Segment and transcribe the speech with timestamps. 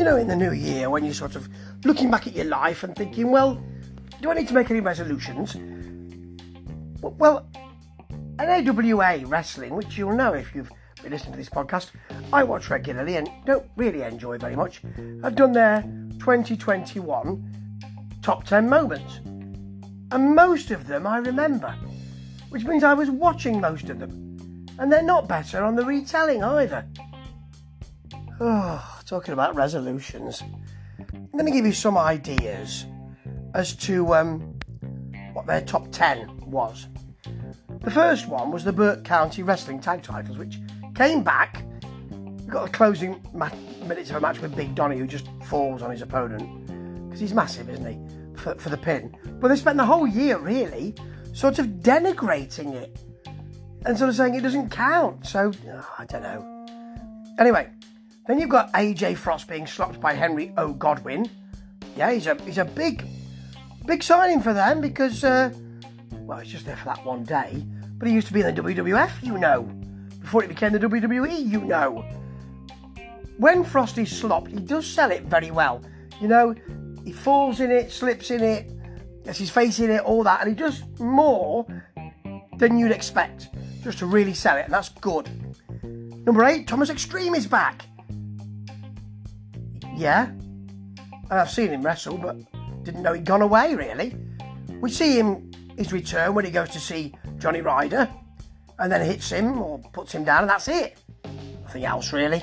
[0.00, 1.46] you know, in the new year when you're sort of
[1.84, 3.62] looking back at your life and thinking, well,
[4.22, 5.54] do I need to make any resolutions?
[7.02, 7.46] Well,
[8.38, 10.72] NWA wrestling, which you'll know if you've
[11.02, 11.90] been listening to this podcast,
[12.32, 14.80] I watch regularly and don't really enjoy very much.
[15.22, 15.82] I've done their
[16.18, 21.76] 2021 top 10 moments, and most of them I remember,
[22.48, 26.42] which means I was watching most of them, and they're not better on the retelling
[26.42, 26.86] either.
[28.42, 30.40] Oh, talking about resolutions.
[31.00, 32.86] I'm going to give you some ideas
[33.54, 34.56] as to um,
[35.32, 36.86] what their top 10 was.
[37.80, 40.60] The first one was the Burke County Wrestling Tag Titles, which
[40.94, 41.64] came back.
[42.12, 43.50] We got the closing ma-
[43.84, 47.34] minutes of a match with Big Donny, who just falls on his opponent because he's
[47.34, 49.16] massive, isn't he, for, for the pin.
[49.40, 50.94] But they spent the whole year really
[51.32, 52.96] sort of denigrating it
[53.84, 55.26] and sort of saying it doesn't count.
[55.26, 56.66] So oh, I don't know.
[57.40, 57.70] Anyway,
[58.26, 60.72] then you've got AJ Frost being slopped by Henry O.
[60.72, 61.30] Godwinn.
[61.96, 63.04] Yeah, he's a he's a big
[63.86, 65.52] big signing for them because uh,
[66.30, 67.64] well, he's just there for that one day.
[67.98, 69.62] But he used to be in the WWF, you know,
[70.20, 72.04] before it became the WWE, you know.
[73.36, 75.82] When Frosty's slopped, he does sell it very well.
[76.20, 76.54] You know,
[77.04, 78.70] he falls in it, slips in it,
[79.24, 81.66] gets his face in it, all that, and he does more
[82.58, 83.48] than you'd expect
[83.82, 85.28] just to really sell it, and that's good.
[86.24, 87.86] Number eight, Thomas Extreme is back.
[90.00, 90.30] Yeah,
[91.30, 92.38] I've seen him wrestle, but
[92.84, 94.16] didn't know he'd gone away really.
[94.80, 98.08] We see him his return when he goes to see Johnny Ryder,
[98.78, 100.96] and then hits him or puts him down, and that's it.
[101.64, 102.42] Nothing else really.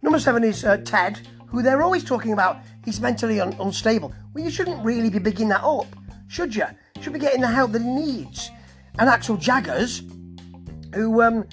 [0.00, 2.56] Number seven is uh, Ted, who they're always talking about.
[2.86, 4.14] He's mentally un- unstable.
[4.32, 5.88] Well, you shouldn't really be bigging that up,
[6.26, 6.64] should you?
[6.96, 7.02] you?
[7.02, 8.50] Should be getting the help that he needs.
[8.98, 10.04] And Axel Jaggers,
[10.94, 11.46] who um,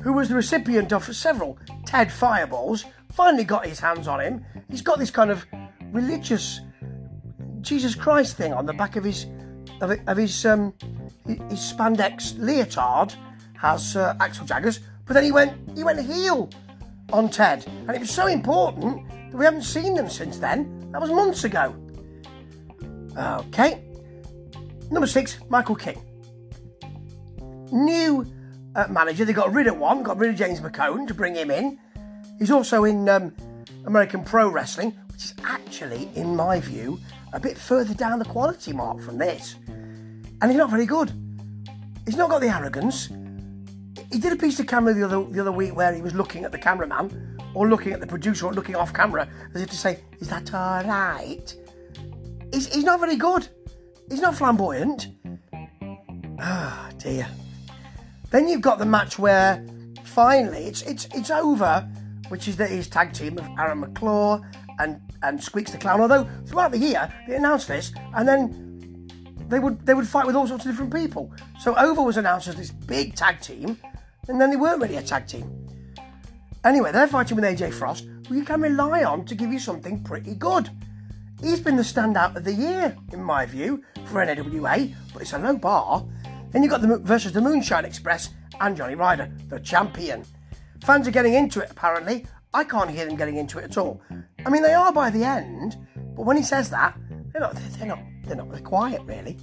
[0.00, 4.44] who was the recipient of several Ted fireballs, finally got his hands on him.
[4.68, 5.46] He's got this kind of
[5.92, 6.60] religious
[7.60, 9.26] Jesus Christ thing on the back of his
[9.80, 10.74] of, of his um,
[11.26, 13.14] his spandex leotard
[13.56, 16.50] has uh, Axel Jaggers, but then he went he went heel
[17.12, 20.90] on Ted, and it was so important that we haven't seen them since then.
[20.92, 21.74] That was months ago.
[23.16, 23.84] Okay,
[24.90, 26.02] number six, Michael King,
[27.70, 28.26] new
[28.74, 29.24] uh, manager.
[29.24, 31.78] They got rid of one, got rid of James McCone to bring him in.
[32.42, 33.32] He's also in um,
[33.84, 36.98] American Pro Wrestling, which is actually, in my view,
[37.32, 39.54] a bit further down the quality mark from this.
[39.68, 41.12] And he's not very good.
[42.04, 43.10] He's not got the arrogance.
[44.10, 46.42] He did a piece of camera the other the other week where he was looking
[46.42, 49.76] at the cameraman or looking at the producer or looking off camera as if to
[49.76, 51.54] say, Is that all right?
[52.52, 53.46] He's, he's not very good.
[54.10, 55.06] He's not flamboyant.
[56.40, 57.28] Ah, oh, dear.
[58.30, 59.64] Then you've got the match where
[60.02, 61.88] finally it's it's it's over,
[62.28, 64.44] which is his tag team of Aaron McClaw
[64.78, 66.00] and, and Squeaks the Clown.
[66.00, 68.72] Although throughout the year they announced this and then
[69.48, 71.30] they would they would fight with all sorts of different people.
[71.60, 73.76] So Over was announced as this big tag team,
[74.28, 75.68] and then they weren't really a tag team.
[76.64, 80.02] Anyway, they're fighting with AJ Frost, who you can rely on to give you something
[80.02, 80.70] pretty good.
[81.42, 85.38] He's been the standout of the year, in my view, for NWA, but it's a
[85.38, 86.06] low bar.
[86.50, 88.30] Then you've got the versus the Moonshine Express
[88.60, 90.24] and Johnny Ryder, the champion.
[90.82, 92.26] Fans are getting into it apparently.
[92.54, 94.02] I can't hear them getting into it at all.
[94.44, 95.76] I mean, they are by the end,
[96.16, 96.98] but when he says that,
[97.32, 97.54] they're not.
[97.54, 97.98] They're not.
[98.24, 98.50] They're not.
[98.50, 99.38] They're quiet, really.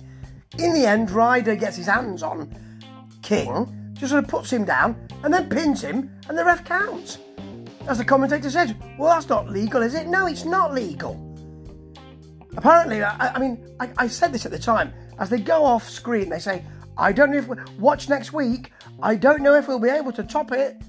[0.58, 2.54] In the end, Ryder gets his hands on
[3.24, 7.18] King, just sort of puts him down, and then pins him, and the ref counts.
[7.88, 11.26] As the commentator says, "Well, that's not legal, is it?" No, it's not legal.
[12.58, 14.94] Apparently, I, I mean, I, I, said this at the time.
[15.18, 16.64] As they go off screen, they say,
[16.98, 18.72] "I don't know if we watch next week.
[19.02, 20.82] I don't know if we'll be able to top it."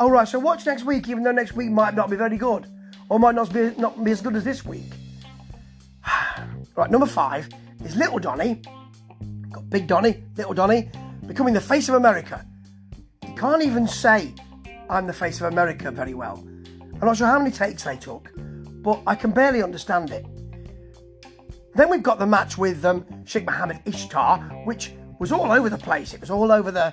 [0.00, 2.66] All right, so watch next week, even though next week might not be very good,
[3.10, 4.90] or might not be not be as good as this week.
[6.74, 7.50] right, number five
[7.84, 8.62] is Little Donny.
[9.50, 10.90] Got Big Donny, Little Donny,
[11.26, 12.46] becoming the face of America.
[13.20, 14.34] He can't even say
[14.88, 16.42] I'm the face of America very well.
[16.94, 18.30] I'm not sure how many takes they took,
[18.82, 20.24] but I can barely understand it.
[21.74, 25.76] Then we've got the match with um, Sheikh Mohammed Ishtar, which was all over the
[25.76, 26.14] place.
[26.14, 26.90] It was all over the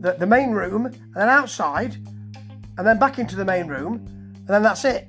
[0.00, 1.94] the, the main room, and then outside,
[2.76, 4.04] and then back into the main room,
[4.36, 5.08] and then that's it.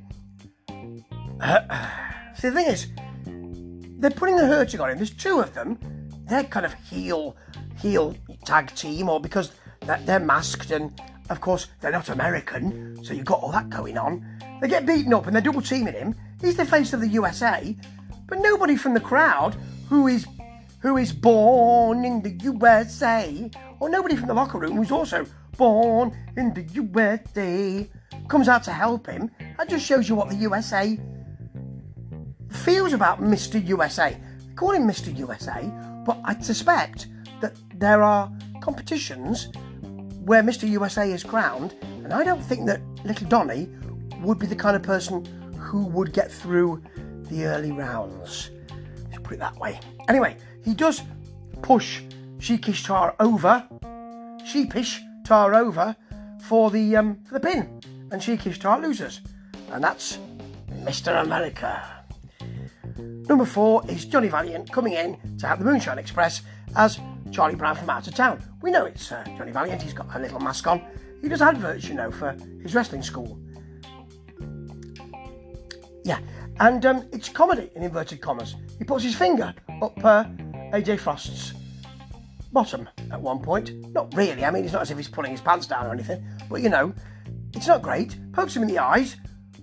[2.35, 2.87] See, the thing is,
[3.99, 4.97] they're putting the hurting on him.
[4.97, 5.77] There's two of them.
[6.27, 7.35] They're kind of heel,
[7.77, 8.15] heel
[8.45, 9.51] tag team, or because
[10.05, 10.99] they're masked, and
[11.29, 14.25] of course they're not American, so you've got all that going on.
[14.61, 16.15] They get beaten up, and they're double teaming him.
[16.41, 17.75] He's the face of the USA,
[18.27, 19.55] but nobody from the crowd
[19.89, 20.25] who is
[20.81, 23.49] who is born in the USA
[23.79, 25.25] or nobody from the locker room who's also
[25.57, 27.89] born in the USA
[28.27, 29.31] comes out to help him.
[29.57, 30.97] That just shows you what the USA
[32.49, 33.63] feels about Mr.
[33.67, 34.17] USA.
[34.47, 35.15] They call him Mr.
[35.17, 35.71] USA,
[36.05, 37.07] but I suspect
[37.41, 38.31] that there are
[38.61, 39.49] competitions
[40.23, 40.67] where Mr.
[40.69, 43.69] USA is crowned, and I don't think that little Donny
[44.21, 45.25] would be the kind of person
[45.57, 46.83] who would get through
[47.29, 48.51] the early rounds.
[49.09, 49.79] Let's put it that way.
[50.07, 51.01] Anyway, he does
[51.61, 52.01] push
[52.39, 53.67] Sheikh Ishtar over,
[54.45, 55.95] Sheepish Tar over
[56.41, 57.81] for the um, for the pin,
[58.11, 59.21] and Sheikh Ishtar loses,
[59.71, 60.17] and that's
[60.71, 61.21] Mr.
[61.21, 62.03] America.
[62.97, 66.41] Number four is Johnny Valiant coming in to have the Moonshine Express
[66.75, 66.99] as
[67.31, 68.41] Charlie Brown from Out of Town.
[68.61, 70.81] We know it's uh, Johnny Valiant, he's got a little mask on.
[71.21, 73.37] He does adverts, you know, for his wrestling school.
[76.05, 76.19] Yeah,
[76.59, 78.55] and um, it's comedy in inverted commas.
[78.77, 80.23] He puts his finger up uh,
[80.73, 81.53] AJ Frost's
[82.51, 83.71] bottom at one point.
[83.93, 86.23] Not really, I mean, it's not as if he's pulling his pants down or anything,
[86.49, 86.93] but you know,
[87.53, 88.17] it's not great.
[88.33, 89.17] Pokes him in the eyes,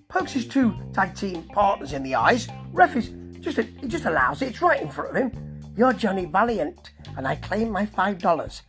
[0.09, 2.49] pokes his two tag team partners in the eyes.
[2.73, 3.11] Ref is
[3.41, 5.61] just, a, he just allows it, it's right in front of him.
[5.77, 8.63] You're Johnny Valiant, and I claim my $5.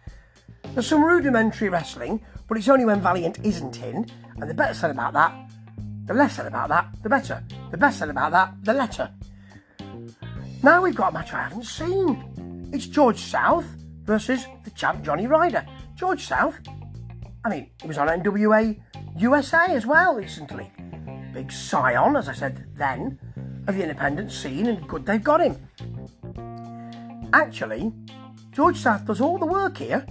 [0.74, 4.06] There's some rudimentary wrestling, but it's only when Valiant isn't in,
[4.40, 5.34] and the better said about that,
[6.06, 7.44] the less said about that, the better.
[7.72, 9.12] The best said about that, the letter.
[10.64, 12.70] Now we've got a match I haven't seen.
[12.74, 13.66] It's George South
[14.08, 15.66] versus the champ Johnny Ryder.
[15.94, 16.56] George South,
[17.46, 18.80] I mean, he was on NWA
[19.18, 20.72] USA as well recently.
[21.34, 23.20] Big scion, as I said then,
[23.68, 25.58] of the independent scene, and good they've got him.
[27.34, 27.92] Actually,
[28.52, 30.06] George South does all the work here.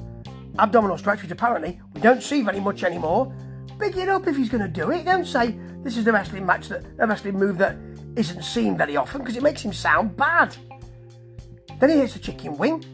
[0.58, 3.34] Abdominal stretch, which apparently we don't see very much anymore.
[3.78, 5.04] Big it up if he's going to do it.
[5.04, 7.76] Don't say this is the wrestling match that the wrestling move that
[8.14, 10.54] isn't seen very often because it makes him sound bad.
[11.80, 12.84] Then he hits a chicken wing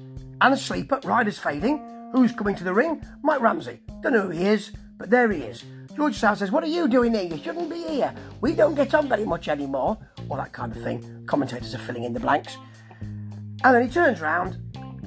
[0.42, 1.00] and a sleeper.
[1.04, 2.10] Ryder's fading.
[2.12, 3.02] Who's coming to the ring?
[3.22, 3.80] Mike Ramsey.
[4.02, 5.64] Don't know who he is, but there he is.
[5.96, 7.22] George South says, What are you doing here?
[7.22, 8.12] You shouldn't be here.
[8.40, 9.96] We don't get on very much anymore.
[10.28, 11.24] All that kind of thing.
[11.26, 12.56] Commentators are filling in the blanks.
[13.00, 14.58] And then he turns around,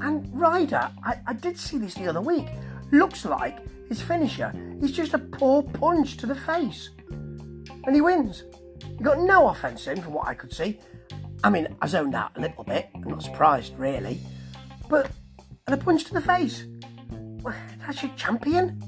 [0.01, 2.47] and Ryder, I, I did see this the other week,
[2.91, 3.59] looks like
[3.89, 6.91] his finisher is just a poor punch to the face.
[7.09, 8.43] And he wins.
[8.97, 10.79] He got no offence in from what I could see.
[11.43, 12.89] I mean, I zoned out a little bit.
[12.95, 14.19] I'm not surprised, really.
[14.89, 15.11] But,
[15.67, 16.65] and a punch to the face.
[17.41, 18.79] Well, that's your champion.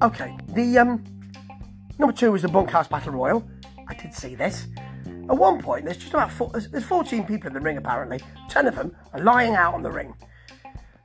[0.00, 1.04] Okay, the um,
[1.98, 3.46] number two was the Bunkhouse Battle Royal.
[3.86, 4.68] I did see this.
[5.04, 8.20] At one point, there's just about four, there's, there's 14 people in the ring apparently.
[8.48, 10.14] Ten of them are lying out on the ring.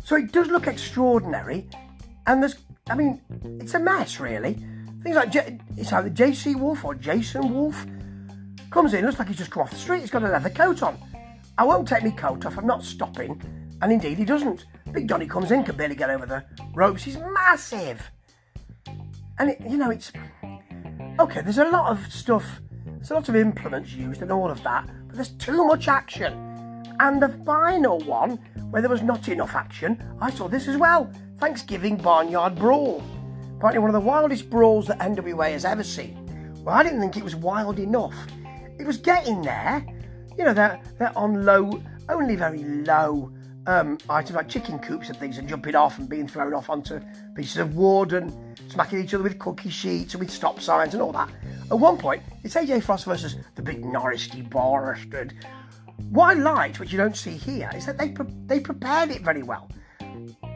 [0.05, 1.67] So it does look extraordinary,
[2.25, 2.55] and there's,
[2.89, 3.21] I mean,
[3.59, 4.53] it's a mess really.
[5.03, 7.85] Things like J- it's either JC Wolf or Jason Wolf
[8.71, 9.99] comes in, looks like he's just come off the street.
[9.99, 10.97] He's got a leather coat on.
[11.57, 12.57] I won't take my coat off.
[12.57, 13.41] I'm not stopping,
[13.81, 14.65] and indeed he doesn't.
[14.91, 17.03] Big Johnny comes in, can barely get over the ropes.
[17.03, 18.11] He's massive,
[19.39, 20.11] and it, you know it's
[21.19, 21.41] okay.
[21.41, 22.61] There's a lot of stuff
[23.05, 26.33] there's a lot of implements used and all of that, but there's too much action.
[26.99, 28.37] And the final one,
[28.71, 33.03] where there was not enough action, I saw this as well Thanksgiving Barnyard Brawl.
[33.57, 36.17] Apparently, one of the wildest brawls that NWA has ever seen.
[36.63, 38.15] Well, I didn't think it was wild enough.
[38.79, 39.85] It was getting there.
[40.35, 43.31] You know, they're, they're on low, only very low
[43.67, 46.99] um, items like chicken coops and things and jumping off and being thrown off onto
[47.35, 48.33] pieces of wood and
[48.69, 51.29] smacking each other with cookie sheets and with stop signs and all that.
[51.71, 55.33] At one point, it's AJ Frost versus the big Norristy bastard.
[56.09, 59.21] What I liked, which you don't see here, is that they pre- they prepared it
[59.21, 59.69] very well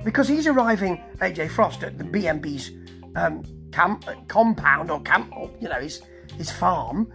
[0.03, 2.71] because he's arriving AJ Frost at the BMB's
[3.15, 6.01] um, camp, uh, compound or camp, or you know his
[6.37, 7.11] his farm.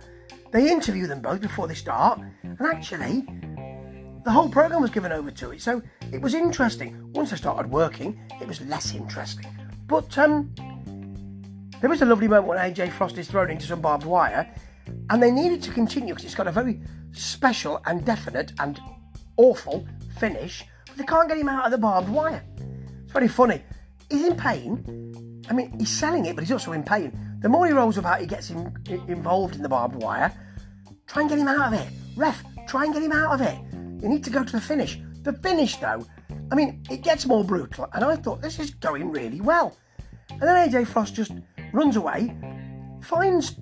[0.51, 3.27] They interview them both before they start, and actually,
[4.25, 5.61] the whole program was given over to it.
[5.61, 7.13] So it was interesting.
[7.13, 9.47] Once I started working, it was less interesting.
[9.87, 10.53] But um,
[11.83, 14.53] was a lovely moment when AJ Frost is thrown into some barbed wire,
[15.11, 16.81] and they needed to continue because it's got a very
[17.13, 18.81] special and definite and
[19.37, 19.87] awful
[20.19, 22.43] finish, but they can't get him out of the barbed wire.
[23.05, 23.63] It's very funny.
[24.11, 25.43] He's in pain.
[25.49, 27.39] I mean, he's selling it, but he's also in pain.
[27.41, 28.75] The more he rolls about, he gets him
[29.07, 30.33] involved in the barbed wire.
[31.07, 31.89] Try and get him out of it.
[32.17, 33.74] Ref, try and get him out of it.
[34.01, 35.01] You need to go to the finish.
[35.23, 36.07] The finish, though,
[36.51, 39.77] I mean, it gets more brutal, and I thought this is going really well.
[40.31, 41.33] And then AJ Frost just
[41.73, 42.35] runs away,
[43.03, 43.57] finds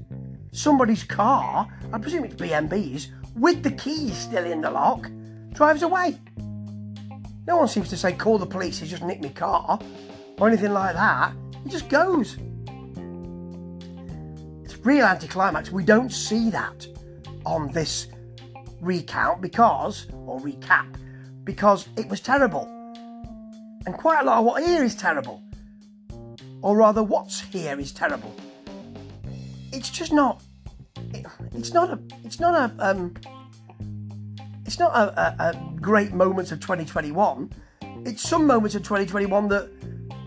[0.53, 5.11] somebody's car, I presume it's BMB's, with the keys still in the lock,
[5.53, 6.19] drives away.
[7.47, 9.79] No one seems to say, call the police, he's just nicked my car,
[10.39, 11.33] or anything like that.
[11.65, 12.37] He just goes.
[14.65, 15.71] It's real anticlimax.
[15.71, 16.87] We don't see that
[17.45, 18.09] on this
[18.83, 20.95] recount because, or recap,
[21.45, 22.67] because it was terrible.
[23.87, 25.43] And quite a lot of what here is terrible
[26.62, 28.35] or rather, what's here is terrible.
[29.73, 30.43] it's just not.
[31.12, 31.99] It, it's not a.
[32.25, 32.73] It's not a.
[32.91, 33.15] Um,
[34.65, 37.51] it's not a, a, a great moments of 2021.
[38.07, 39.71] It's some moments of 2021 that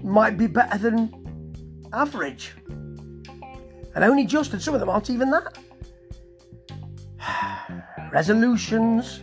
[0.04, 5.58] might be better than average, and only just, and some of them aren't even that.
[8.16, 9.22] Resolutions.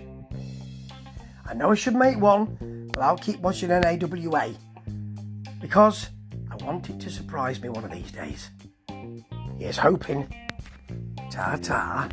[1.47, 4.55] I know I should make one, but I'll keep watching NWA
[5.63, 6.11] because
[6.51, 8.51] I want it to surprise me one of these days.
[9.59, 10.29] Here's hoping.
[11.31, 12.11] Ta ta.